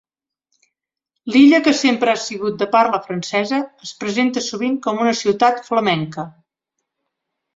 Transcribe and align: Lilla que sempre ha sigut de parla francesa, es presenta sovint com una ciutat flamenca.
Lilla 1.33 1.57
que 1.67 1.73
sempre 1.79 2.13
ha 2.13 2.21
sigut 2.21 2.55
de 2.61 2.67
parla 2.75 3.01
francesa, 3.03 3.59
es 3.87 3.93
presenta 4.03 4.43
sovint 4.47 4.81
com 4.87 5.05
una 5.05 5.15
ciutat 5.23 5.61
flamenca. 5.71 6.27